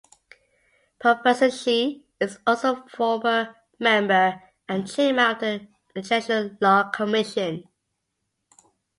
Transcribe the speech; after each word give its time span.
Professor 0.97 1.51
Shi 1.51 2.03
is 2.19 2.39
also 2.47 2.75
a 2.77 2.89
former 2.89 3.55
member 3.77 4.41
and 4.67 4.91
chairman 4.91 5.31
of 5.35 5.39
the 5.39 5.67
International 5.93 6.57
Law 6.59 6.89
Commission. 6.89 7.65